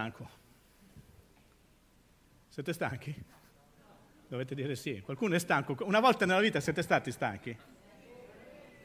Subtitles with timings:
[0.00, 0.28] stanco?
[2.48, 3.14] Siete stanchi?
[4.28, 5.02] Dovete dire sì.
[5.02, 5.76] Qualcuno è stanco?
[5.80, 7.54] Una volta nella vita siete stati stanchi?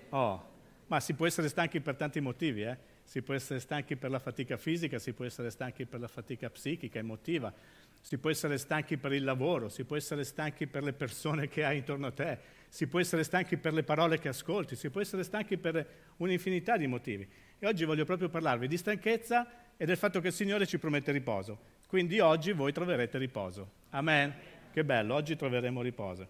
[0.09, 0.49] Oh,
[0.87, 2.77] ma si può essere stanchi per tanti motivi, eh?
[3.03, 6.49] Si può essere stanchi per la fatica fisica, si può essere stanchi per la fatica
[6.49, 7.53] psichica, emotiva,
[8.01, 11.63] si può essere stanchi per il lavoro, si può essere stanchi per le persone che
[11.63, 15.01] hai intorno a te, si può essere stanchi per le parole che ascolti, si può
[15.01, 17.27] essere stanchi per un'infinità di motivi.
[17.57, 21.11] E oggi voglio proprio parlarvi di stanchezza e del fatto che il Signore ci promette
[21.11, 21.73] riposo.
[21.87, 23.69] Quindi oggi voi troverete riposo.
[23.91, 24.33] Amen.
[24.71, 26.27] Che bello, oggi troveremo riposo.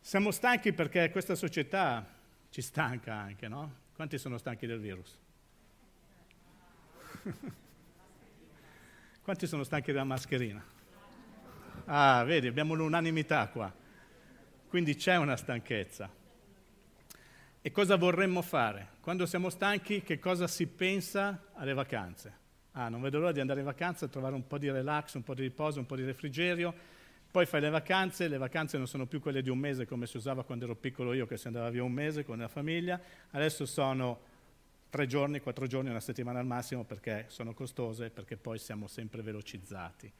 [0.00, 2.06] Siamo stanchi perché questa società
[2.50, 3.86] ci stanca anche, no?
[3.94, 5.18] Quanti sono stanchi del virus?
[9.22, 10.64] Quanti sono stanchi della mascherina?
[11.84, 13.72] Ah, vedi, abbiamo l'unanimità qua.
[14.68, 16.10] Quindi c'è una stanchezza.
[17.68, 18.92] E cosa vorremmo fare?
[19.02, 22.32] Quando siamo stanchi, che cosa si pensa alle vacanze?
[22.72, 25.34] Ah, non vedo l'ora di andare in vacanza, trovare un po' di relax, un po'
[25.34, 26.72] di riposo, un po' di refrigerio.
[27.30, 30.16] Poi fai le vacanze, le vacanze non sono più quelle di un mese come si
[30.16, 32.98] usava quando ero piccolo io, che si andava via un mese con la famiglia.
[33.32, 34.18] Adesso sono
[34.88, 39.20] tre giorni, quattro giorni, una settimana al massimo perché sono costose, perché poi siamo sempre
[39.20, 40.10] velocizzati.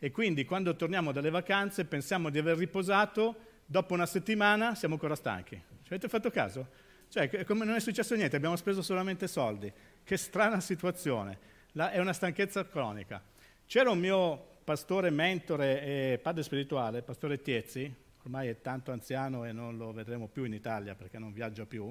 [0.00, 5.14] E quindi quando torniamo dalle vacanze pensiamo di aver riposato, dopo una settimana siamo ancora
[5.14, 5.54] stanchi.
[5.54, 6.86] Ci avete fatto caso?
[7.08, 9.72] Cioè, come non è successo niente, abbiamo speso solamente soldi.
[10.04, 11.38] Che strana situazione.
[11.72, 13.22] La, è una stanchezza cronica.
[13.66, 17.90] C'era un mio pastore, mentore e padre spirituale, pastore Tiezzi,
[18.22, 21.90] ormai è tanto anziano e non lo vedremo più in Italia perché non viaggia più,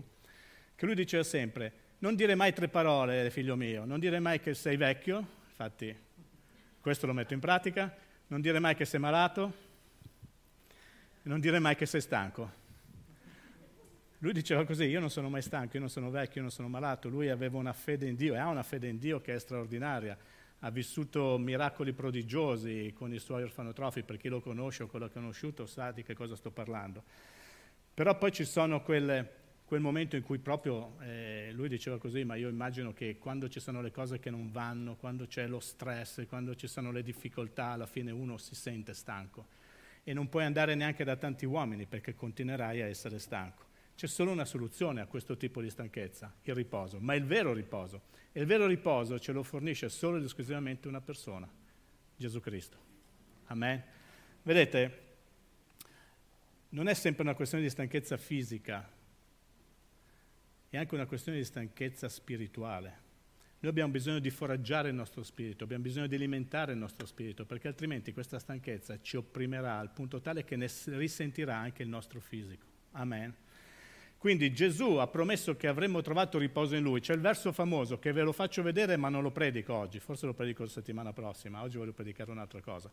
[0.76, 4.54] che lui diceva sempre, non dire mai tre parole, figlio mio, non dire mai che
[4.54, 5.96] sei vecchio, infatti
[6.80, 7.96] questo lo metto in pratica,
[8.28, 9.54] non dire mai che sei malato,
[11.24, 12.66] non dire mai che sei stanco.
[14.20, 16.68] Lui diceva così, io non sono mai stanco, io non sono vecchio, io non sono
[16.68, 19.40] malato, lui aveva una fede in Dio e ha una fede in Dio che è
[19.40, 20.18] straordinaria,
[20.62, 25.20] ha vissuto miracoli prodigiosi con i suoi orfanotrofi, per chi lo conosce o quello che
[25.20, 27.04] ha conosciuto sa di che cosa sto parlando.
[27.94, 29.30] Però poi ci sono quelle,
[29.66, 33.60] quel momento in cui proprio, eh, lui diceva così, ma io immagino che quando ci
[33.60, 37.68] sono le cose che non vanno, quando c'è lo stress, quando ci sono le difficoltà,
[37.68, 39.46] alla fine uno si sente stanco
[40.04, 43.67] e non puoi andare neanche da tanti uomini perché continuerai a essere stanco.
[43.98, 48.04] C'è solo una soluzione a questo tipo di stanchezza, il riposo, ma il vero riposo.
[48.32, 51.50] E il vero riposo ce lo fornisce solo ed esclusivamente una persona,
[52.16, 52.78] Gesù Cristo.
[53.48, 53.84] Amen.
[54.44, 55.06] Vedete,
[56.70, 58.88] non è sempre una questione di stanchezza fisica,
[60.70, 63.06] è anche una questione di stanchezza spirituale.
[63.62, 67.48] Noi abbiamo bisogno di foraggiare il nostro spirito, abbiamo bisogno di alimentare il nostro spirito,
[67.48, 72.20] perché altrimenti questa stanchezza ci opprimerà al punto tale che ne risentirà anche il nostro
[72.20, 72.68] fisico.
[72.92, 73.46] Amen.
[74.18, 77.00] Quindi Gesù ha promesso che avremmo trovato riposo in Lui.
[77.00, 80.26] C'è il verso famoso che ve lo faccio vedere ma non lo predico oggi, forse
[80.26, 82.90] lo predico la settimana prossima, oggi voglio predicare un'altra cosa.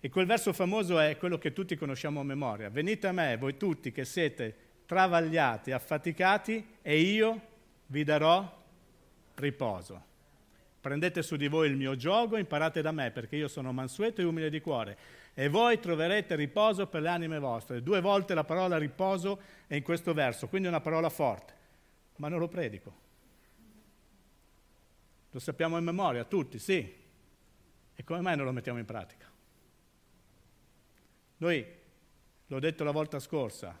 [0.00, 2.70] E quel verso famoso è quello che tutti conosciamo a memoria.
[2.70, 7.40] Venite a me, voi tutti che siete travagliati, affaticati, e io
[7.86, 8.62] vi darò
[9.36, 10.02] riposo.
[10.80, 14.24] Prendete su di voi il mio gioco, imparate da me, perché io sono mansueto e
[14.24, 14.96] umile di cuore
[15.34, 17.82] e voi troverete riposo per le anime vostre.
[17.82, 21.52] Due volte la parola riposo è in questo verso, quindi è una parola forte,
[22.16, 23.02] ma non lo predico.
[25.30, 27.02] Lo sappiamo in memoria, tutti, sì.
[27.96, 29.28] E come mai non lo mettiamo in pratica?
[31.38, 31.66] Noi,
[32.46, 33.76] l'ho detto la volta scorsa,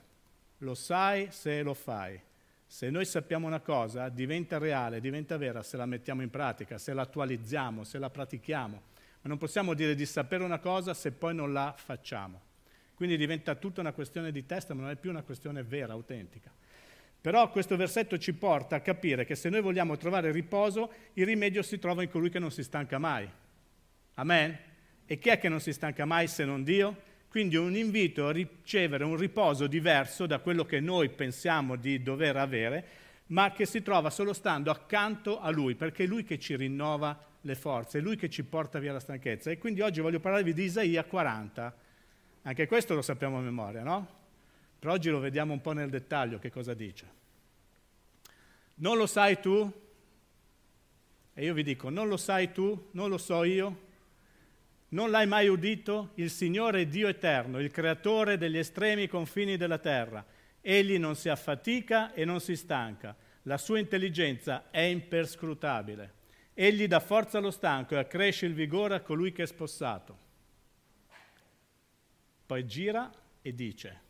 [0.58, 2.20] lo sai se lo fai.
[2.66, 6.92] Se noi sappiamo una cosa, diventa reale, diventa vera se la mettiamo in pratica, se
[6.92, 8.92] la attualizziamo, se la pratichiamo
[9.24, 12.42] ma non possiamo dire di sapere una cosa se poi non la facciamo.
[12.92, 16.52] Quindi diventa tutta una questione di testa, ma non è più una questione vera, autentica.
[17.22, 21.62] Però questo versetto ci porta a capire che se noi vogliamo trovare riposo, il rimedio
[21.62, 23.26] si trova in colui che non si stanca mai.
[24.16, 24.58] Amen?
[25.06, 26.94] E chi è che non si stanca mai se non Dio?
[27.30, 32.36] Quindi un invito a ricevere un riposo diverso da quello che noi pensiamo di dover
[32.36, 32.86] avere,
[33.28, 37.32] ma che si trova solo stando accanto a Lui, perché è Lui che ci rinnova
[37.44, 39.50] le forze, è Lui che ci porta via la stanchezza.
[39.50, 41.76] E quindi oggi voglio parlarvi di Isaia 40.
[42.42, 44.22] Anche questo lo sappiamo a memoria, no?
[44.78, 47.22] Però oggi lo vediamo un po' nel dettaglio che cosa dice.
[48.76, 49.72] Non lo sai tu?
[51.34, 52.88] E io vi dico, non lo sai tu?
[52.92, 53.82] Non lo so io?
[54.88, 56.10] Non l'hai mai udito?
[56.14, 60.24] Il Signore Dio eterno, il creatore degli estremi confini della terra.
[60.60, 63.14] Egli non si affatica e non si stanca.
[63.42, 66.22] La sua intelligenza è imperscrutabile.
[66.54, 70.18] Egli dà forza allo stanco e accresce il vigore a colui che è spossato.
[72.46, 73.10] Poi gira
[73.42, 74.00] e dice,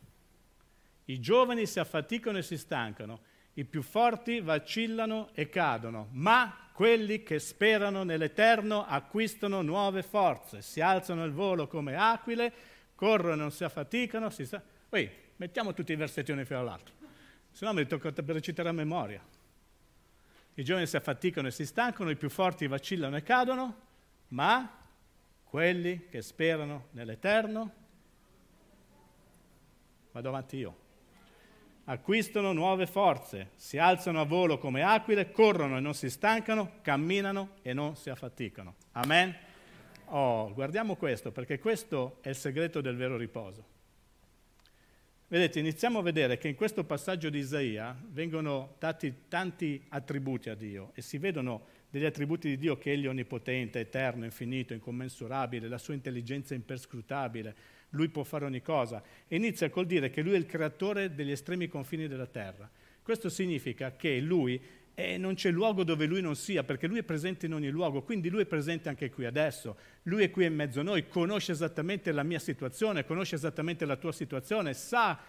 [1.05, 3.21] i giovani si affaticano e si stancano,
[3.57, 10.81] I più forti vacillano e cadono, ma quelli che sperano nell'Eterno acquistano nuove forze, si
[10.81, 12.51] alzano al volo come aquile,
[12.95, 14.29] corrono non si affaticano.
[14.29, 14.61] Si sa...
[14.89, 16.93] Poi mettiamo tutti i versetti uno fino all'altro,
[17.49, 19.23] se no mi tocca recitare a memoria.
[20.57, 23.75] I giovani si affaticano e si stancano, i più forti vacillano e cadono,
[24.29, 24.83] ma
[25.43, 27.71] quelli che sperano nell'Eterno,
[30.11, 30.77] vado avanti io,
[31.85, 37.55] acquistano nuove forze, si alzano a volo come aquile, corrono e non si stancano, camminano
[37.61, 38.75] e non si affaticano.
[38.93, 39.35] Amen?
[40.05, 43.74] Oh, guardiamo questo, perché questo è il segreto del vero riposo.
[45.35, 50.55] Vedete, iniziamo a vedere che in questo passaggio di Isaia vengono dati tanti attributi a
[50.55, 55.67] Dio e si vedono degli attributi di Dio che Egli è onnipotente, eterno, infinito, incommensurabile,
[55.67, 57.53] la sua intelligenza è imperscrutabile,
[57.89, 59.03] Lui può fare ogni cosa.
[59.27, 62.71] E inizia col dire che Lui è il creatore degli estremi confini della terra.
[63.01, 64.57] Questo significa che Lui
[64.97, 68.01] e non c'è luogo dove lui non sia, perché lui è presente in ogni luogo,
[68.01, 71.51] quindi lui è presente anche qui adesso, lui è qui in mezzo a noi, conosce
[71.51, 75.19] esattamente la mia situazione, conosce esattamente la tua situazione, sa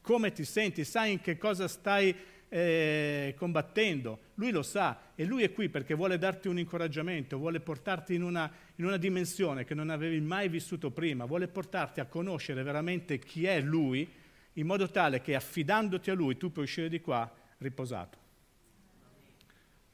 [0.00, 2.14] come ti senti, sa in che cosa stai
[2.48, 7.58] eh, combattendo, lui lo sa e lui è qui perché vuole darti un incoraggiamento, vuole
[7.58, 12.06] portarti in una, in una dimensione che non avevi mai vissuto prima, vuole portarti a
[12.06, 14.08] conoscere veramente chi è lui,
[14.52, 18.23] in modo tale che affidandoti a lui tu puoi uscire di qua riposato.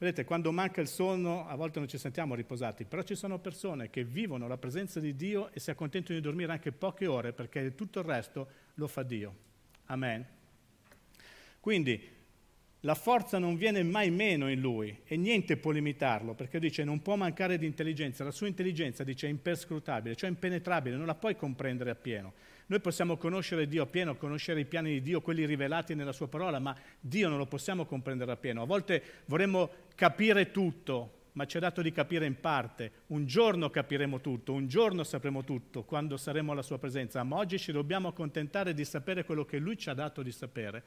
[0.01, 3.91] Vedete, quando manca il sonno a volte non ci sentiamo riposati, però ci sono persone
[3.91, 7.75] che vivono la presenza di Dio e si accontentano di dormire anche poche ore perché
[7.75, 9.35] tutto il resto lo fa Dio.
[9.85, 10.25] Amen.
[11.59, 12.01] Quindi
[12.79, 17.03] la forza non viene mai meno in lui e niente può limitarlo, perché dice non
[17.03, 21.35] può mancare di intelligenza, la sua intelligenza dice è imperscrutabile, cioè impenetrabile, non la puoi
[21.35, 22.33] comprendere appieno.
[22.71, 26.57] Noi possiamo conoscere Dio appieno, conoscere i piani di Dio, quelli rivelati nella sua parola,
[26.57, 28.61] ma Dio non lo possiamo comprendere appieno.
[28.61, 32.91] A volte vorremmo capire tutto, ma ci è dato di capire in parte.
[33.07, 37.59] Un giorno capiremo tutto, un giorno sapremo tutto quando saremo alla sua presenza, ma oggi
[37.59, 40.83] ci dobbiamo accontentare di sapere quello che Lui ci ha dato di sapere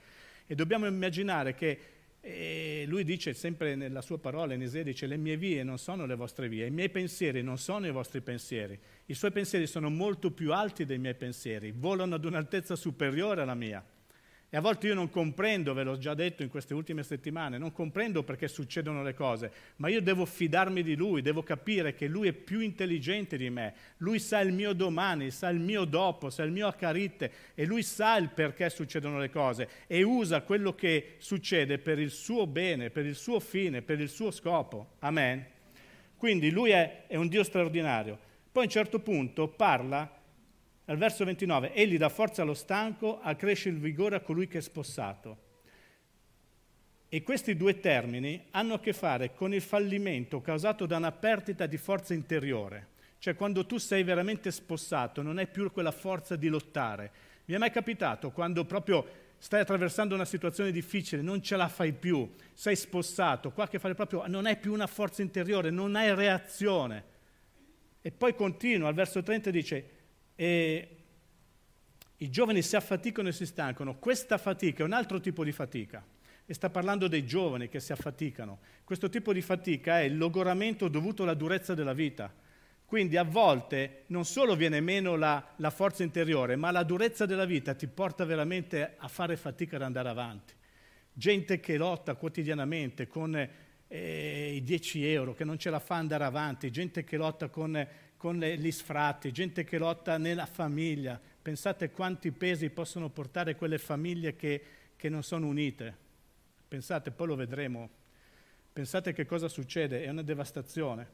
[0.46, 1.78] e dobbiamo immaginare che
[2.26, 6.06] e lui dice sempre nella sua parola, in Isaia dice, le mie vie non sono
[6.06, 9.90] le vostre vie, i miei pensieri non sono i vostri pensieri, i suoi pensieri sono
[9.90, 13.84] molto più alti dei miei pensieri, volano ad un'altezza superiore alla mia.
[14.54, 17.72] E a volte io non comprendo, ve l'ho già detto in queste ultime settimane, non
[17.72, 22.28] comprendo perché succedono le cose, ma io devo fidarmi di Lui, devo capire che Lui
[22.28, 26.44] è più intelligente di me, Lui sa il mio domani, sa il mio dopo, sa
[26.44, 31.16] il mio accarite e Lui sa il perché succedono le cose e usa quello che
[31.18, 34.90] succede per il suo bene, per il suo fine, per il suo scopo.
[35.00, 35.44] Amen.
[36.16, 38.16] Quindi Lui è, è un Dio straordinario.
[38.52, 40.22] Poi a un certo punto parla
[40.86, 44.60] al verso 29, egli dà forza allo stanco, accresce il vigore a colui che è
[44.60, 45.38] spossato.
[47.08, 51.66] E questi due termini hanno a che fare con il fallimento causato da una perdita
[51.66, 52.88] di forza interiore.
[53.18, 57.10] Cioè quando tu sei veramente spossato non hai più quella forza di lottare.
[57.46, 59.06] Mi è mai capitato quando proprio
[59.38, 63.94] stai attraversando una situazione difficile, non ce la fai più, sei spossato, qua che fare
[63.94, 67.04] proprio, non hai più una forza interiore, non hai reazione.
[68.02, 69.90] E poi continua, al verso 30 dice,
[70.34, 70.96] e
[72.18, 73.96] i giovani si affaticano e si stancano.
[73.98, 76.04] Questa fatica è un altro tipo di fatica.
[76.46, 78.58] E sta parlando dei giovani che si affaticano.
[78.84, 82.32] Questo tipo di fatica è il logoramento dovuto alla durezza della vita.
[82.84, 87.46] Quindi a volte non solo viene meno la, la forza interiore, ma la durezza della
[87.46, 90.54] vita ti porta veramente a fare fatica ad andare avanti.
[91.12, 93.34] Gente che lotta quotidianamente con
[93.88, 97.86] eh, i 10 euro, che non ce la fa andare avanti, gente che lotta con
[98.24, 101.20] con gli sfratti, gente che lotta nella famiglia.
[101.42, 104.62] Pensate quanti pesi possono portare quelle famiglie che,
[104.96, 105.94] che non sono unite.
[106.66, 107.90] Pensate, poi lo vedremo.
[108.72, 111.06] Pensate che cosa succede, è una devastazione.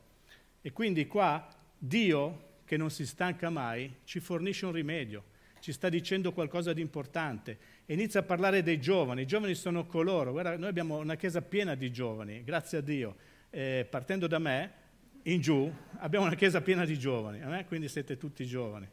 [0.61, 5.25] E quindi qua Dio, che non si stanca mai, ci fornisce un rimedio,
[5.59, 9.23] ci sta dicendo qualcosa di importante e inizia a parlare dei giovani.
[9.23, 13.17] I giovani sono coloro, guarda, noi abbiamo una chiesa piena di giovani, grazie a Dio.
[13.50, 14.79] Eh, partendo da me,
[15.24, 17.64] in giù abbiamo una chiesa piena di giovani, eh?
[17.66, 18.88] quindi siete tutti giovani.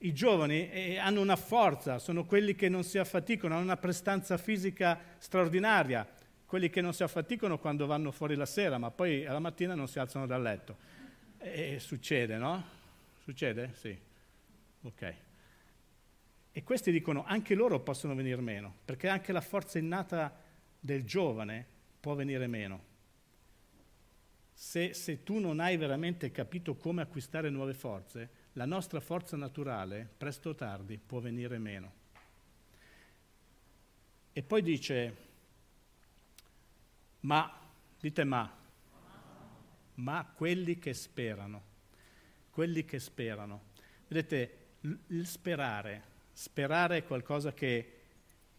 [0.00, 4.36] I giovani eh, hanno una forza, sono quelli che non si affaticano, hanno una prestanza
[4.36, 6.06] fisica straordinaria,
[6.46, 9.88] quelli che non si affaticano quando vanno fuori la sera, ma poi alla mattina non
[9.88, 10.76] si alzano dal letto.
[11.38, 12.64] E succede, no?
[13.22, 13.70] Succede?
[13.74, 13.96] Sì.
[14.82, 15.14] Ok.
[16.52, 20.34] E questi dicono anche loro possono venire meno, perché anche la forza innata
[20.78, 21.66] del giovane
[22.00, 22.87] può venire meno
[24.60, 30.08] se, se tu non hai veramente capito come acquistare nuove forze, la nostra forza naturale,
[30.16, 31.92] presto o tardi, può venire meno.
[34.32, 35.16] E poi dice,
[37.20, 37.56] Ma,
[38.00, 38.52] dite ma,
[39.94, 41.62] ma quelli che sperano,
[42.50, 43.62] quelli che sperano.
[44.08, 48.00] Vedete, il sperare, sperare è qualcosa che,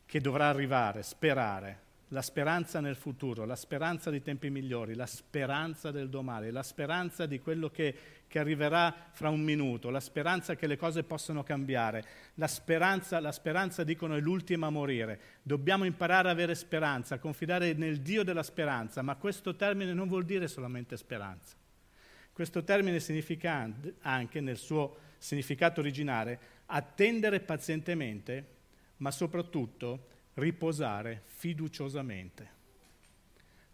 [0.05, 5.91] che dovrà arrivare, sperare la speranza nel futuro, la speranza di tempi migliori, la speranza
[5.91, 7.95] del domani, la speranza di quello che,
[8.27, 12.03] che arriverà fra un minuto, la speranza che le cose possano cambiare,
[12.35, 15.19] la speranza, la speranza dicono è l'ultima a morire.
[15.43, 20.07] Dobbiamo imparare ad avere speranza, a confidare nel Dio della speranza, ma questo termine non
[20.07, 21.55] vuol dire solamente speranza.
[22.33, 28.57] Questo termine significa anche, nel suo significato originale, attendere pazientemente,
[28.97, 30.07] ma soprattutto
[30.39, 32.57] riposare fiduciosamente.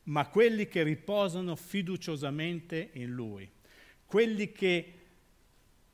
[0.03, 3.49] Ma quelli che riposano fiduciosamente in Lui,
[4.05, 4.93] quelli che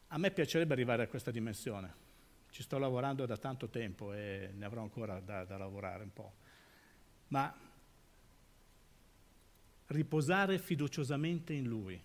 [0.07, 1.99] a me piacerebbe arrivare a questa dimensione.
[2.49, 6.33] Ci sto lavorando da tanto tempo e ne avrò ancora da, da lavorare un po'.
[7.27, 7.55] Ma
[9.87, 12.01] riposare fiduciosamente in Lui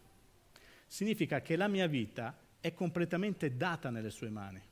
[0.86, 4.62] significa che la mia vita è completamente data nelle sue mani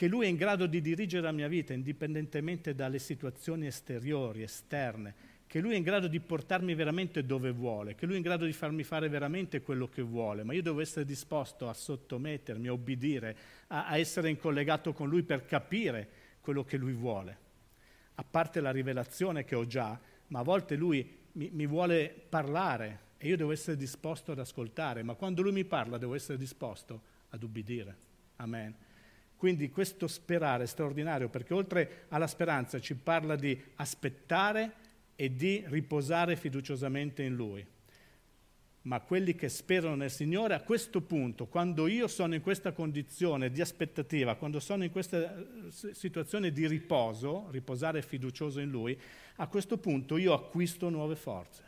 [0.00, 5.14] che Lui è in grado di dirigere la mia vita indipendentemente dalle situazioni esteriori, esterne,
[5.46, 8.46] che Lui è in grado di portarmi veramente dove vuole, che Lui è in grado
[8.46, 12.72] di farmi fare veramente quello che vuole, ma io devo essere disposto a sottomettermi, a
[12.72, 16.08] obbedire, a, a essere in collegato con Lui per capire
[16.40, 17.36] quello che Lui vuole.
[18.14, 23.00] A parte la rivelazione che ho già, ma a volte Lui mi, mi vuole parlare
[23.18, 27.02] e io devo essere disposto ad ascoltare, ma quando Lui mi parla devo essere disposto
[27.28, 28.08] ad ubbidire.
[28.36, 28.88] Amen.
[29.40, 34.72] Quindi questo sperare è straordinario perché oltre alla speranza ci parla di aspettare
[35.16, 37.66] e di riposare fiduciosamente in Lui.
[38.82, 43.50] Ma quelli che sperano nel Signore a questo punto, quando io sono in questa condizione
[43.50, 49.00] di aspettativa, quando sono in questa eh, situazione di riposo, riposare fiducioso in Lui,
[49.36, 51.64] a questo punto io acquisto nuove forze.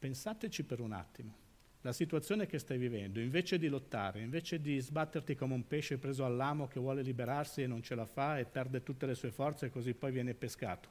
[0.00, 1.39] Pensateci per un attimo
[1.82, 6.26] la situazione che stai vivendo, invece di lottare, invece di sbatterti come un pesce preso
[6.26, 9.66] all'amo che vuole liberarsi e non ce la fa e perde tutte le sue forze
[9.66, 10.88] e così poi viene pescato,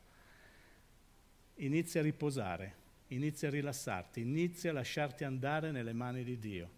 [1.56, 2.76] inizia a riposare,
[3.08, 6.78] inizia a rilassarti, inizia a lasciarti andare nelle mani di Dio.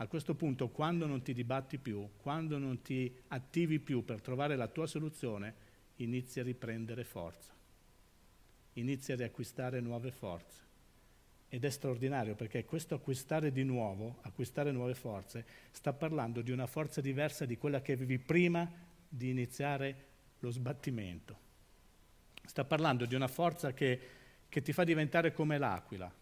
[0.00, 4.56] A questo punto, quando non ti dibatti più, quando non ti attivi più per trovare
[4.56, 7.52] la tua soluzione, inizia a riprendere forza,
[8.74, 10.67] inizia a riacquistare nuove forze.
[11.50, 16.66] Ed è straordinario perché questo acquistare di nuovo, acquistare nuove forze, sta parlando di una
[16.66, 18.70] forza diversa di quella che avevi prima
[19.08, 20.06] di iniziare
[20.40, 21.46] lo sbattimento.
[22.44, 24.00] Sta parlando di una forza che,
[24.48, 26.12] che ti fa diventare come l'aquila,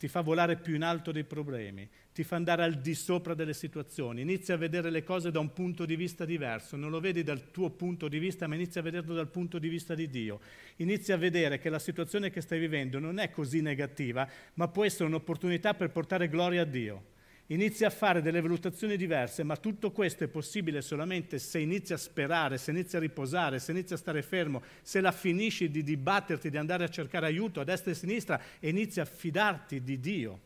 [0.00, 3.52] ti fa volare più in alto dei problemi, ti fa andare al di sopra delle
[3.52, 7.22] situazioni, inizi a vedere le cose da un punto di vista diverso, non lo vedi
[7.22, 10.40] dal tuo punto di vista, ma inizi a vederlo dal punto di vista di Dio.
[10.76, 14.86] Inizi a vedere che la situazione che stai vivendo non è così negativa, ma può
[14.86, 17.09] essere un'opportunità per portare gloria a Dio
[17.50, 21.96] inizi a fare delle valutazioni diverse, ma tutto questo è possibile solamente se inizi a
[21.96, 26.50] sperare, se inizi a riposare, se inizi a stare fermo, se la finisci di dibatterti,
[26.50, 30.00] di andare a cercare aiuto a destra e a sinistra e inizi a fidarti di
[30.00, 30.40] Dio.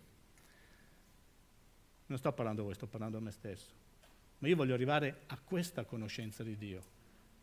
[2.07, 3.71] Non sto parlando a voi, sto parlando a me stesso.
[4.39, 6.83] Ma io voglio arrivare a questa conoscenza di Dio.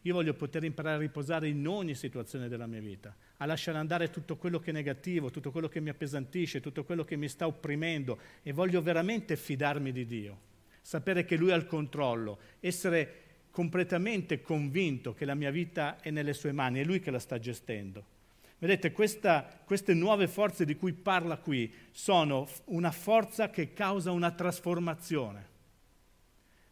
[0.03, 4.09] Io voglio poter imparare a riposare in ogni situazione della mia vita, a lasciare andare
[4.09, 7.45] tutto quello che è negativo, tutto quello che mi appesantisce, tutto quello che mi sta
[7.45, 10.39] opprimendo e voglio veramente fidarmi di Dio,
[10.81, 13.19] sapere che Lui ha il controllo, essere
[13.51, 17.37] completamente convinto che la mia vita è nelle sue mani, è Lui che la sta
[17.37, 18.19] gestendo.
[18.57, 24.31] Vedete, questa, queste nuove forze di cui parla qui sono una forza che causa una
[24.31, 25.49] trasformazione.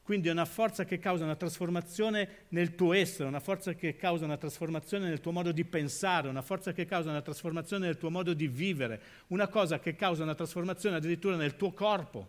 [0.10, 4.26] Quindi è una forza che causa una trasformazione nel tuo essere, una forza che causa
[4.26, 8.10] una trasformazione nel tuo modo di pensare, una forza che causa una trasformazione nel tuo
[8.10, 12.28] modo di vivere, una cosa che causa una trasformazione addirittura nel tuo corpo.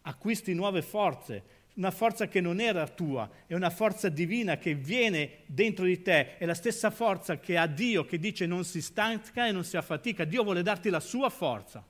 [0.00, 1.42] Acquisti nuove forze,
[1.74, 6.38] una forza che non era tua, è una forza divina che viene dentro di te,
[6.38, 9.76] è la stessa forza che ha Dio che dice non si stanca e non si
[9.76, 11.84] affatica, Dio vuole darti la sua forza.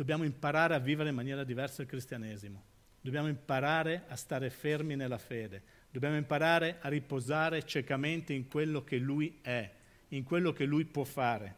[0.00, 2.64] Dobbiamo imparare a vivere in maniera diversa il cristianesimo.
[3.02, 5.62] Dobbiamo imparare a stare fermi nella fede.
[5.90, 9.70] Dobbiamo imparare a riposare ciecamente in quello che Lui è,
[10.08, 11.54] in quello che Lui può fare.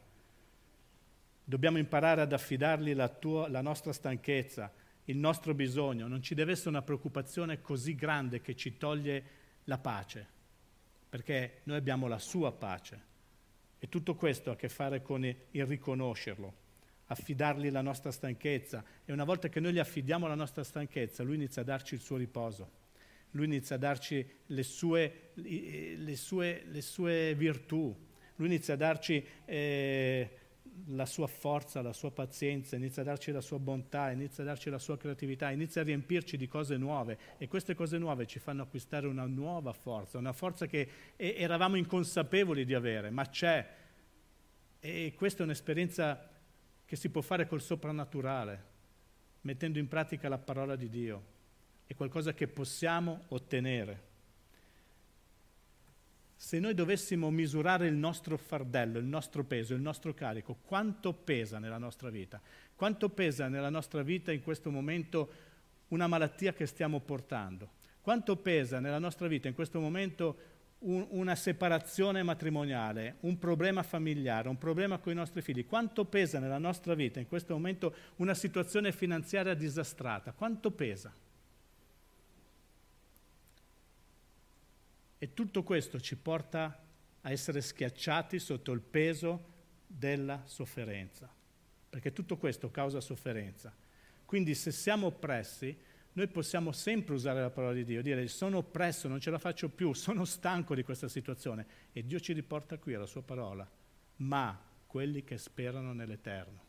[1.44, 4.72] Dobbiamo imparare ad affidargli la, tua, la nostra stanchezza,
[5.04, 6.08] il nostro bisogno.
[6.08, 9.24] Non ci deve essere una preoccupazione così grande che ci toglie
[9.66, 10.26] la pace,
[11.08, 13.00] perché noi abbiamo la sua pace.
[13.78, 16.61] E tutto questo ha a che fare con il riconoscerlo
[17.12, 21.36] affidargli la nostra stanchezza e una volta che noi gli affidiamo la nostra stanchezza, lui
[21.36, 22.80] inizia a darci il suo riposo.
[23.32, 27.96] lui inizia a darci le sue, le sue, le sue virtù,
[28.36, 30.30] lui inizia a darci eh,
[30.88, 34.70] la sua forza, la sua pazienza, inizia a darci la sua bontà, inizia a darci
[34.70, 38.62] la sua creatività, inizia a riempirci di cose nuove e queste cose nuove ci fanno
[38.62, 43.66] acquistare una nuova forza, una forza che eravamo inconsapevoli di avere, ma c'è.
[44.80, 46.28] E questa è un'esperienza
[46.92, 48.64] che si può fare col soprannaturale,
[49.40, 51.22] mettendo in pratica la parola di Dio.
[51.86, 54.02] È qualcosa che possiamo ottenere.
[56.36, 61.58] Se noi dovessimo misurare il nostro fardello, il nostro peso, il nostro carico, quanto pesa
[61.58, 62.38] nella nostra vita?
[62.76, 65.32] Quanto pesa nella nostra vita in questo momento
[65.88, 67.70] una malattia che stiamo portando?
[68.02, 70.36] Quanto pesa nella nostra vita in questo momento
[70.82, 75.66] un, una separazione matrimoniale, un problema familiare, un problema con i nostri figli?
[75.66, 80.32] Quanto pesa nella nostra vita in questo momento una situazione finanziaria disastrata?
[80.32, 81.12] Quanto pesa?
[85.18, 86.82] E tutto questo ci porta
[87.20, 89.50] a essere schiacciati sotto il peso
[89.86, 91.28] della sofferenza,
[91.88, 93.72] perché tutto questo causa sofferenza.
[94.24, 95.76] Quindi se siamo oppressi,
[96.14, 99.68] noi possiamo sempre usare la parola di Dio, dire sono oppresso, non ce la faccio
[99.68, 103.68] più, sono stanco di questa situazione e Dio ci riporta qui alla sua parola,
[104.16, 106.60] ma quelli che sperano nell'Eterno,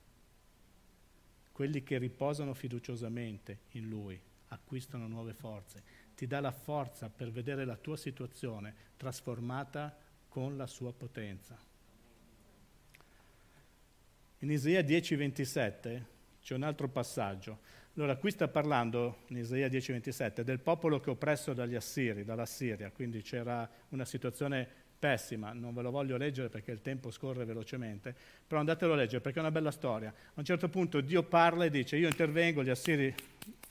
[1.52, 7.66] quelli che riposano fiduciosamente in Lui, acquistano nuove forze ti dà la forza per vedere
[7.66, 9.96] la tua situazione trasformata
[10.28, 11.58] con la sua potenza.
[14.40, 16.06] In Isaia 10:27
[16.42, 17.60] c'è un altro passaggio.
[17.96, 22.48] Allora, qui sta parlando, in Isaia 10:27, del popolo che è oppresso dagli Assiri, dalla
[22.48, 27.46] Siria, quindi c'era una situazione pessima, non ve lo voglio leggere perché il tempo scorre
[27.46, 28.16] velocemente,
[28.48, 30.10] però andatelo a leggere perché è una bella storia.
[30.10, 33.14] A un certo punto Dio parla e dice io intervengo, gli Assiri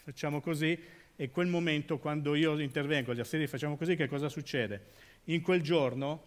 [0.04, 0.78] facciamo così,
[1.16, 4.82] e quel momento quando io intervengo, gli assedi facciamo così, che cosa succede?
[5.24, 6.26] In quel giorno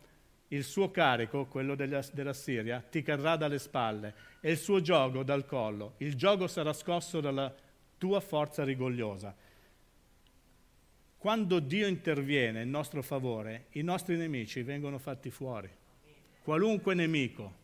[0.49, 5.45] il suo carico, quello della Siria, ti cadrà dalle spalle e il suo gioco dal
[5.45, 5.93] collo.
[5.97, 7.53] Il gioco sarà scosso dalla
[7.97, 9.35] tua forza rigogliosa.
[11.17, 15.69] Quando Dio interviene in nostro favore, i nostri nemici vengono fatti fuori.
[16.43, 17.63] Qualunque nemico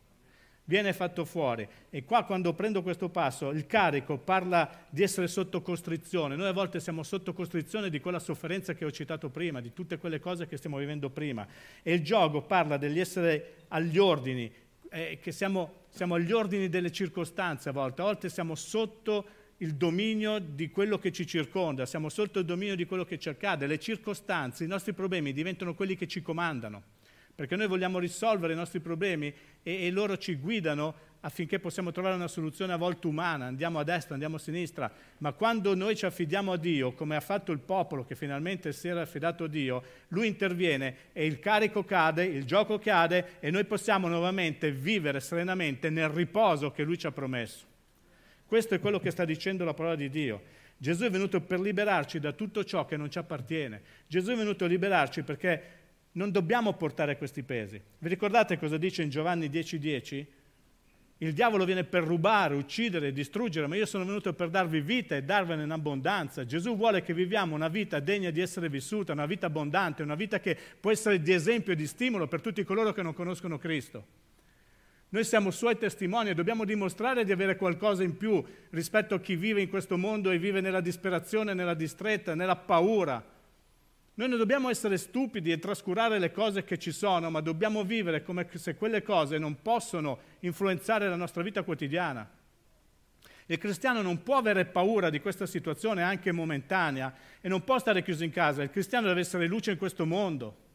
[0.71, 1.67] viene fatto fuori.
[1.89, 6.35] E qua quando prendo questo passo, il carico parla di essere sotto costrizione.
[6.35, 9.97] Noi a volte siamo sotto costrizione di quella sofferenza che ho citato prima, di tutte
[9.97, 11.45] quelle cose che stiamo vivendo prima.
[11.83, 14.51] E il gioco parla degli essere agli ordini,
[14.89, 18.01] eh, che siamo, siamo agli ordini delle circostanze a volte.
[18.01, 19.25] A volte siamo sotto
[19.62, 23.30] il dominio di quello che ci circonda, siamo sotto il dominio di quello che ci
[23.30, 23.67] accade.
[23.67, 26.84] Le circostanze, i nostri problemi diventano quelli che ci comandano
[27.41, 32.13] perché noi vogliamo risolvere i nostri problemi e, e, loro ci guidano affinché possiamo trovare
[32.13, 36.06] una soluzione a volte umana, andiamo a destra, andiamo a sinistra, ma quando noi ci
[36.06, 39.84] affidiamo a Dio, come ha fatto il popolo che finalmente si era affidato a Dio,
[40.10, 45.89] lui interviene e il carico cade, il gioco cade e noi possiamo nuovamente vivere serenamente
[45.89, 47.69] nel riposo che lui ci ha promesso.
[48.51, 50.41] Questo è quello che sta dicendo la parola di Dio.
[50.75, 53.81] Gesù è venuto per liberarci da tutto ciò che non ci appartiene.
[54.07, 55.61] Gesù è venuto a liberarci perché
[56.11, 57.81] non dobbiamo portare questi pesi.
[57.99, 59.77] Vi ricordate cosa dice in Giovanni 10:10?
[59.77, 60.27] 10?
[61.19, 65.23] Il diavolo viene per rubare, uccidere, distruggere, ma io sono venuto per darvi vita e
[65.23, 66.45] darvene in abbondanza.
[66.45, 70.41] Gesù vuole che viviamo una vita degna di essere vissuta, una vita abbondante, una vita
[70.41, 74.20] che può essere di esempio e di stimolo per tutti coloro che non conoscono Cristo.
[75.13, 79.36] Noi siamo suoi testimoni e dobbiamo dimostrare di avere qualcosa in più rispetto a chi
[79.36, 83.21] vive in questo mondo e vive nella disperazione, nella distretta, nella paura.
[84.13, 88.24] Noi non dobbiamo essere stupidi e trascurare le cose che ci sono, ma dobbiamo vivere
[88.24, 92.26] come se quelle cose non possono influenzare la nostra vita quotidiana.
[93.47, 98.02] Il cristiano non può avere paura di questa situazione anche momentanea e non può stare
[98.02, 98.63] chiuso in casa.
[98.63, 100.69] Il cristiano deve essere luce in questo mondo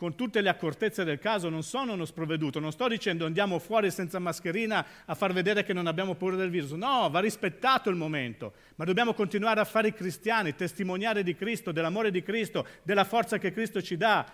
[0.00, 3.90] con tutte le accortezze del caso, non sono uno sprovveduto, non sto dicendo andiamo fuori
[3.90, 7.96] senza mascherina a far vedere che non abbiamo paura del virus, no, va rispettato il
[7.96, 13.04] momento, ma dobbiamo continuare a fare i cristiani, testimoniare di Cristo, dell'amore di Cristo, della
[13.04, 14.24] forza che Cristo ci dà.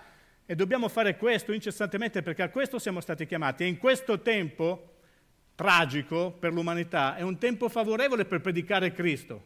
[0.45, 3.65] E dobbiamo fare questo incessantemente perché a questo siamo stati chiamati.
[3.65, 4.99] E in questo tempo
[5.53, 9.43] tragico per l'umanità è un tempo favorevole per predicare Cristo.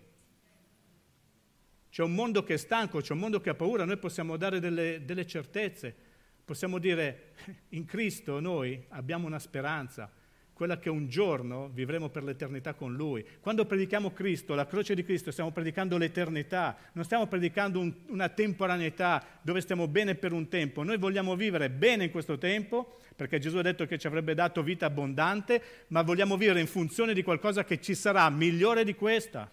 [1.90, 4.60] C'è un mondo che è stanco, c'è un mondo che ha paura, noi possiamo dare
[4.60, 6.10] delle, delle certezze
[6.52, 7.32] Possiamo dire,
[7.70, 10.12] in Cristo noi abbiamo una speranza,
[10.52, 13.26] quella che un giorno vivremo per l'eternità con Lui.
[13.40, 18.28] Quando predichiamo Cristo, la croce di Cristo, stiamo predicando l'eternità, non stiamo predicando un, una
[18.28, 20.84] temporaneità dove stiamo bene per un tempo.
[20.84, 24.62] Noi vogliamo vivere bene in questo tempo, perché Gesù ha detto che ci avrebbe dato
[24.62, 29.50] vita abbondante, ma vogliamo vivere in funzione di qualcosa che ci sarà migliore di questa.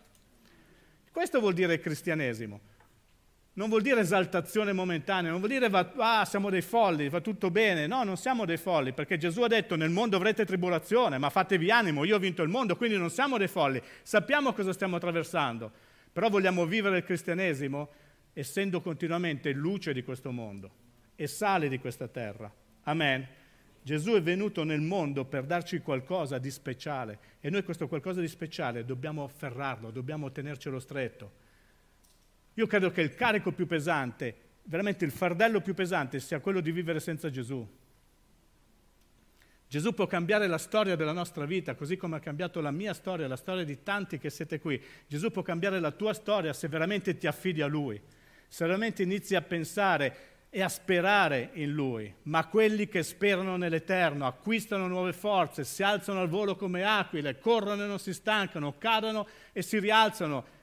[1.13, 2.61] Questo vuol dire cristianesimo.
[3.59, 7.89] Non vuol dire esaltazione momentanea, non vuol dire ah, siamo dei folli, va tutto bene.
[7.89, 11.69] No, non siamo dei folli, perché Gesù ha detto nel mondo avrete tribolazione, ma fatevi
[11.69, 15.73] animo, io ho vinto il mondo, quindi non siamo dei folli, sappiamo cosa stiamo attraversando,
[16.13, 17.91] però vogliamo vivere il cristianesimo
[18.33, 20.71] essendo continuamente luce di questo mondo
[21.17, 22.49] e sale di questa terra.
[22.85, 23.27] Amen.
[23.83, 28.29] Gesù è venuto nel mondo per darci qualcosa di speciale e noi questo qualcosa di
[28.29, 31.47] speciale dobbiamo afferrarlo, dobbiamo tenercelo stretto.
[32.59, 36.73] Io credo che il carico più pesante, veramente il fardello più pesante, sia quello di
[36.73, 37.65] vivere senza Gesù.
[39.69, 43.29] Gesù può cambiare la storia della nostra vita, così come ha cambiato la mia storia,
[43.29, 44.83] la storia di tanti che siete qui.
[45.07, 48.01] Gesù può cambiare la tua storia se veramente ti affidi a Lui,
[48.49, 50.17] se veramente inizi a pensare
[50.51, 52.13] e a sperare in Lui.
[52.23, 57.85] Ma quelli che sperano nell'Eterno acquistano nuove forze, si alzano al volo come aquile, corrono
[57.85, 60.57] e non si stancano, cadono e si rialzano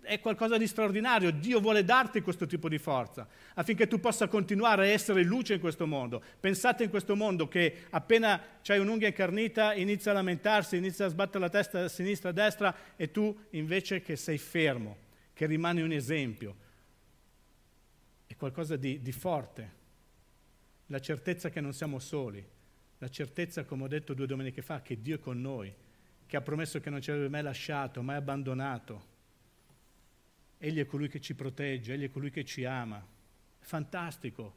[0.00, 1.30] è qualcosa di straordinario.
[1.30, 5.60] Dio vuole darti questo tipo di forza affinché tu possa continuare a essere luce in
[5.60, 6.22] questo mondo.
[6.40, 11.40] Pensate in questo mondo che appena c'hai un'unghia incarnita inizia a lamentarsi, inizia a sbattere
[11.40, 14.96] la testa a sinistra a destra e tu invece che sei fermo,
[15.32, 16.56] che rimani un esempio.
[18.26, 19.80] È qualcosa di, di forte.
[20.86, 22.44] La certezza che non siamo soli,
[22.98, 25.72] la certezza, come ho detto due domeniche fa, che Dio è con noi,
[26.26, 29.10] che ha promesso che non ci avrebbe mai lasciato, mai abbandonato
[30.64, 33.04] Egli è colui che ci protegge, Egli è colui che ci ama.
[33.58, 34.54] È fantastico.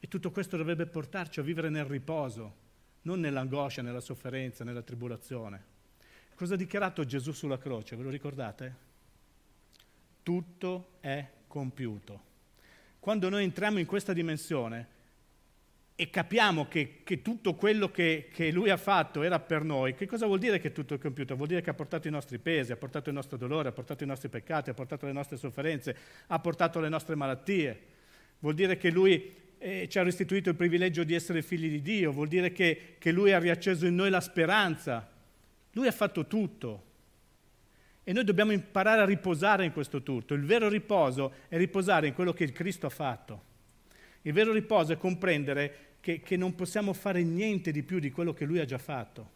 [0.00, 2.54] E tutto questo dovrebbe portarci a vivere nel riposo,
[3.02, 5.62] non nell'angoscia, nella sofferenza, nella tribolazione.
[6.34, 7.94] Cosa ha dichiarato Gesù sulla croce?
[7.94, 8.74] Ve lo ricordate?
[10.22, 12.22] Tutto è compiuto.
[12.98, 14.88] Quando noi entriamo in questa dimensione,
[15.96, 20.06] e capiamo che, che tutto quello che, che, lui ha fatto era per noi, che
[20.06, 21.36] cosa vuol dire che tutto è compiuto?
[21.36, 24.02] Vuol dire che ha portato i nostri pesi, ha portato il nostro dolore, ha portato
[24.02, 27.80] i nostri peccati, ha portato le nostre sofferenze, ha portato le nostre malattie.
[28.40, 32.10] Vuol dire che lui eh, ci ha restituito il privilegio di essere figli di Dio,
[32.10, 35.08] vuol dire che, che lui ha riacceso in noi la speranza.
[35.72, 36.82] Lui ha fatto tutto.
[38.02, 40.34] E noi dobbiamo imparare a riposare in questo tutto.
[40.34, 43.52] Il vero riposo è riposare in quello che il Cristo ha fatto.
[44.26, 48.32] Il vero riposo è comprendere che, che non possiamo fare niente di più di quello
[48.32, 49.32] che lui ha già fatto.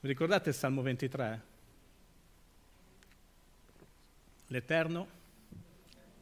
[0.00, 1.42] Ricordate il Salmo 23?
[4.46, 5.08] L'Eterno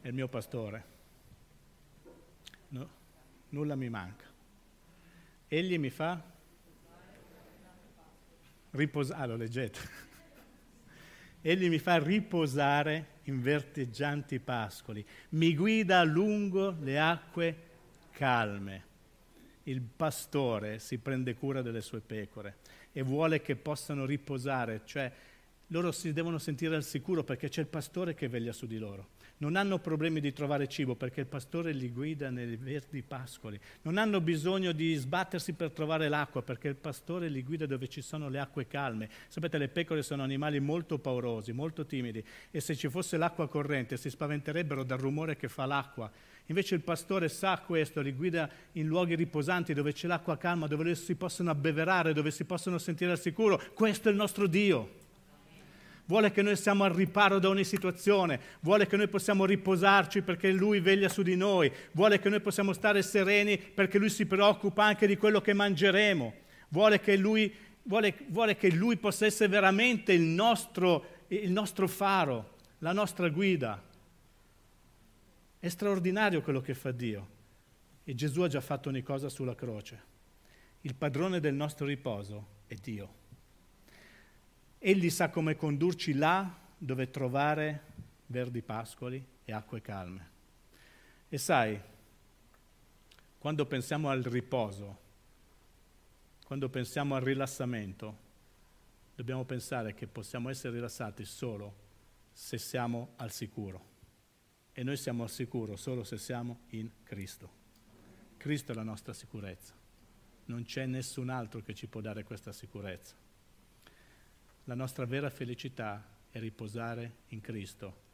[0.01, 0.85] è il mio pastore.
[2.69, 2.89] No,
[3.51, 4.25] nulla mi manca.
[5.47, 6.23] Egli mi fa
[8.71, 9.23] riposare.
[9.23, 9.81] Ah, lo leggete.
[11.43, 17.57] Egli mi fa riposare in verteggianti pascoli, mi guida lungo le acque
[18.12, 18.85] calme.
[19.65, 22.59] Il pastore si prende cura delle sue pecore
[22.93, 25.12] e vuole che possano riposare, cioè
[25.69, 29.15] loro si devono sentire al sicuro perché c'è il pastore che veglia su di loro
[29.38, 33.99] non hanno problemi di trovare cibo perché il pastore li guida nei verdi pascoli, non
[33.99, 38.29] hanno bisogno di sbattersi per trovare l'acqua perché il pastore li guida dove ci sono
[38.29, 39.09] le acque calme.
[39.29, 43.96] Sapete, le pecore sono animali molto paurosi, molto timidi e se ci fosse l'acqua corrente
[43.96, 46.11] si spaventerebbero dal rumore che fa l'acqua.
[46.46, 50.94] Invece il pastore sa questo, li guida in luoghi riposanti dove c'è l'acqua calma, dove
[50.94, 53.61] si possono abbeverare, dove si possono sentire al sicuro.
[53.75, 55.05] Questo è il nostro Dio
[56.07, 60.51] vuole che noi siamo al riparo da ogni situazione, vuole che noi possiamo riposarci perché
[60.51, 64.85] Lui veglia su di noi, vuole che noi possiamo stare sereni perché Lui si preoccupa
[64.85, 66.35] anche di quello che mangeremo,
[66.69, 72.55] vuole che Lui, vuole, vuole che lui possa essere veramente il nostro, il nostro faro,
[72.79, 73.83] la nostra guida.
[75.59, 77.35] È straordinario quello che fa Dio
[78.05, 80.14] e Gesù ha già fatto ogni cosa sulla croce.
[80.83, 83.25] Il padrone del nostro riposo è Dio.
[84.79, 87.83] Egli sa come condurci là dove trovare
[88.27, 90.31] verdi pascoli e acque calme.
[91.29, 91.81] E sai,
[93.39, 95.05] quando pensiamo al riposo,
[96.45, 98.25] quando pensiamo al rilassamento,
[99.15, 101.85] dobbiamo pensare che possiamo essere rilassati solo
[102.33, 103.95] se siamo al sicuro.
[104.73, 107.65] E noi siamo al sicuro solo se siamo in Cristo.
[108.37, 109.73] Cristo è la nostra sicurezza.
[110.47, 113.15] Non c'è nessun altro che ci può dare questa sicurezza.
[114.68, 118.05] La nostra vera felicità è riposare in Cristo.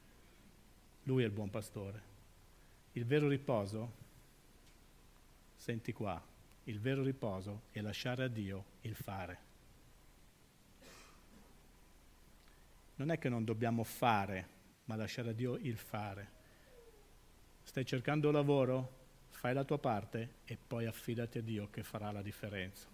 [1.04, 2.10] Lui è il buon pastore.
[2.92, 3.92] Il vero riposo,
[5.56, 6.22] senti qua,
[6.64, 9.38] il vero riposo è lasciare a Dio il fare.
[12.96, 14.48] Non è che non dobbiamo fare,
[14.84, 16.28] ma lasciare a Dio il fare.
[17.62, 19.00] Stai cercando lavoro?
[19.30, 22.91] Fai la tua parte e poi affidati a Dio che farà la differenza.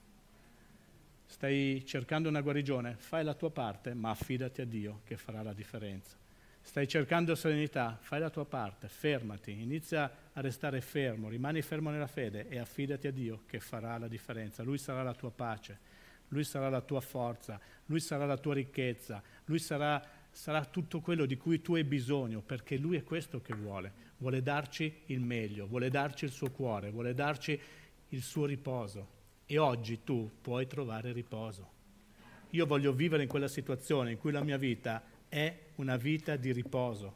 [1.30, 2.96] Stai cercando una guarigione?
[2.98, 6.16] Fai la tua parte, ma affidati a Dio che farà la differenza.
[6.62, 12.06] Stai cercando serenità, fai la tua parte, fermati, inizia a restare fermo, rimani fermo nella
[12.06, 14.62] fede e affidati a Dio che farà la differenza.
[14.62, 15.78] Lui sarà la tua pace,
[16.28, 21.26] Lui sarà la tua forza, Lui sarà la tua ricchezza, Lui sarà, sarà tutto quello
[21.26, 23.92] di cui tu hai bisogno, perché Lui è questo che vuole.
[24.16, 27.60] Vuole darci il meglio, vuole darci il suo cuore, vuole darci
[28.08, 29.17] il suo riposo.
[29.50, 31.66] E oggi tu puoi trovare riposo.
[32.50, 36.52] Io voglio vivere in quella situazione in cui la mia vita è una vita di
[36.52, 37.14] riposo,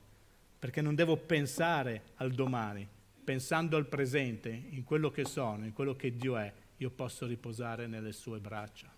[0.59, 2.88] perché non devo pensare al domani,
[3.23, 7.87] pensando al presente, in quello che sono, in quello che Dio è, io posso riposare
[7.87, 8.90] nelle sue braccia.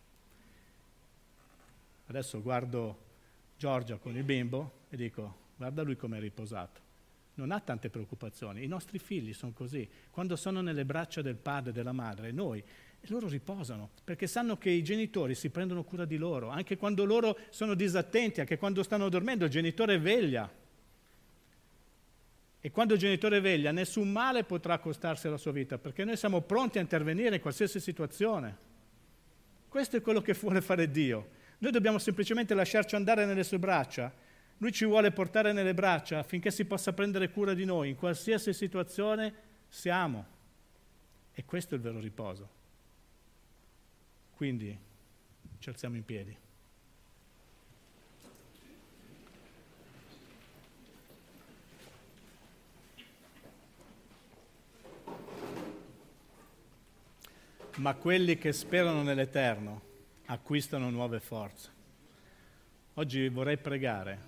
[2.07, 2.99] Adesso guardo
[3.59, 6.83] Giorgia con il bimbo e dico, guarda lui come è riposato.
[7.35, 8.63] Non ha tante preoccupazioni.
[8.63, 9.89] I nostri figli sono così.
[10.11, 12.63] Quando sono nelle braccia del padre e della madre, noi
[13.05, 17.05] e loro riposano, perché sanno che i genitori si prendono cura di loro, anche quando
[17.05, 20.51] loro sono disattenti, anche quando stanno dormendo, il genitore veglia.
[22.61, 26.41] E quando il genitore veglia, nessun male potrà accostarsi alla sua vita, perché noi siamo
[26.41, 28.57] pronti a intervenire in qualsiasi situazione.
[29.69, 31.29] Questo è quello che vuole fare Dio.
[31.59, 34.11] Noi dobbiamo semplicemente lasciarci andare nelle sue braccia.
[34.59, 38.55] Lui ci vuole portare nelle braccia affinché si possa prendere cura di noi in qualsiasi
[38.55, 39.35] situazione
[39.69, 40.27] siamo.
[41.35, 42.63] E questo è il vero riposo.
[44.37, 44.77] Quindi
[45.59, 46.37] ci alziamo in piedi.
[57.77, 59.83] Ma quelli che sperano nell'Eterno
[60.27, 61.71] acquistano nuove forze.
[62.95, 64.19] Oggi vorrei pregare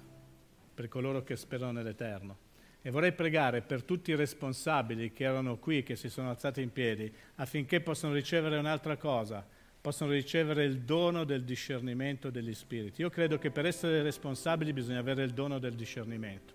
[0.75, 2.45] per coloro che sperano nell'Eterno
[2.83, 6.73] e vorrei pregare per tutti i responsabili che erano qui, che si sono alzati in
[6.73, 9.47] piedi, affinché possano ricevere un'altra cosa,
[9.87, 13.03] possono ricevere il dono del discernimento degli spiriti.
[13.03, 16.53] Io credo che per essere responsabili bisogna avere il dono del discernimento,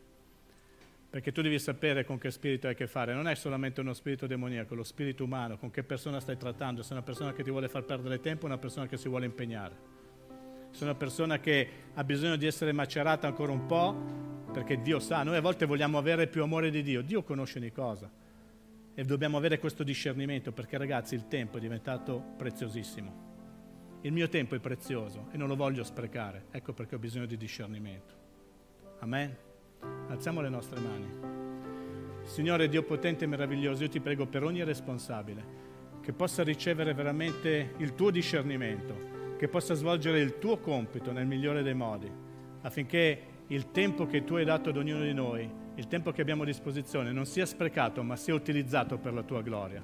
[1.10, 3.94] perché tu devi sapere con che spirito hai a che fare, non è solamente uno
[3.94, 7.41] spirito demoniaco, lo spirito umano, con che persona stai trattando, se è una persona che
[7.41, 9.76] ti vuole far perdere tempo una persona che si vuole impegnare.
[10.72, 15.00] Se è una persona che ha bisogno di essere macerata ancora un po', perché Dio
[15.00, 18.12] sa, noi a volte vogliamo avere più amore di Dio, Dio conosce ogni cosa.
[18.94, 23.30] E dobbiamo avere questo discernimento perché ragazzi il tempo è diventato preziosissimo.
[24.02, 26.46] Il mio tempo è prezioso e non lo voglio sprecare.
[26.52, 28.14] Ecco perché ho bisogno di discernimento.
[29.00, 29.36] Amen.
[30.10, 31.40] Alziamo le nostre mani.
[32.24, 35.70] Signore Dio potente e meraviglioso, io ti prego per ogni responsabile
[36.02, 41.64] che possa ricevere veramente il tuo discernimento, che possa svolgere il tuo compito nel migliore
[41.64, 42.12] dei modi,
[42.62, 46.44] affinché il tempo che tu hai dato ad ognuno di noi, il tempo che abbiamo
[46.44, 49.82] a disposizione, non sia sprecato, ma sia utilizzato per la tua gloria.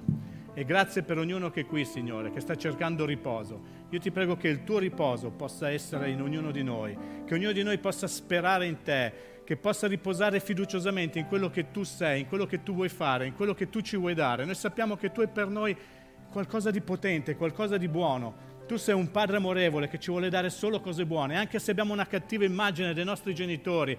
[0.54, 3.60] E grazie per ognuno che è qui, Signore, che sta cercando riposo.
[3.90, 7.52] Io ti prego che il tuo riposo possa essere in ognuno di noi, che ognuno
[7.52, 12.20] di noi possa sperare in te, che possa riposare fiduciosamente in quello che tu sei,
[12.20, 14.44] in quello che tu vuoi fare, in quello che tu ci vuoi dare.
[14.44, 15.76] Noi sappiamo che tu hai per noi
[16.30, 18.46] qualcosa di potente, qualcosa di buono.
[18.66, 21.94] Tu sei un padre amorevole che ci vuole dare solo cose buone, anche se abbiamo
[21.94, 23.96] una cattiva immagine dei nostri genitori.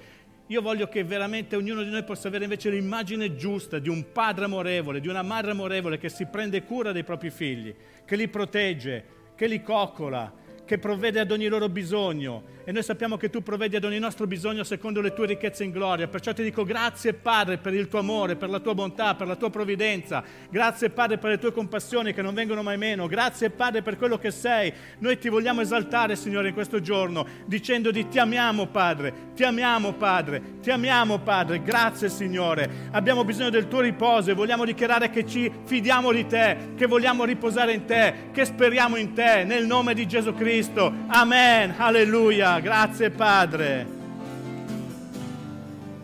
[0.49, 4.45] Io voglio che veramente ognuno di noi possa avere invece l'immagine giusta di un padre
[4.45, 7.71] amorevole, di una madre amorevole che si prende cura dei propri figli,
[8.03, 10.33] che li protegge, che li coccola,
[10.69, 14.27] che provvede ad ogni loro bisogno e noi sappiamo che tu provvedi ad ogni nostro
[14.27, 16.07] bisogno secondo le tue ricchezze in gloria.
[16.07, 19.35] Perciò ti dico grazie Padre per il tuo amore, per la tua bontà, per la
[19.35, 20.23] tua provvidenza.
[20.51, 23.07] Grazie Padre per le tue compassioni che non vengono mai meno.
[23.07, 24.71] Grazie Padre per quello che sei.
[24.99, 30.59] Noi ti vogliamo esaltare Signore in questo giorno dicendoti ti amiamo Padre, ti amiamo Padre,
[30.61, 31.63] ti amiamo Padre.
[31.63, 32.69] Grazie Signore.
[32.91, 37.23] Abbiamo bisogno del tuo riposo e vogliamo dichiarare che ci fidiamo di te, che vogliamo
[37.23, 40.93] riposare in te, che speriamo in te nel nome di Gesù Cristo.
[41.07, 41.73] Amen.
[41.77, 42.59] Alleluia.
[42.59, 43.98] Grazie Padre.